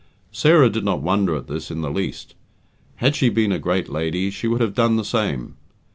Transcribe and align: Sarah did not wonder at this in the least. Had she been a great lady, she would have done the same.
Sarah 0.31 0.71
did 0.71 0.83
not 0.83 1.03
wonder 1.03 1.35
at 1.35 1.45
this 1.45 1.69
in 1.69 1.81
the 1.81 1.91
least. 1.91 2.33
Had 2.95 3.15
she 3.15 3.29
been 3.29 3.51
a 3.51 3.59
great 3.59 3.87
lady, 3.87 4.31
she 4.31 4.47
would 4.47 4.59
have 4.59 4.73
done 4.73 4.95
the 4.95 5.05
same. 5.05 5.57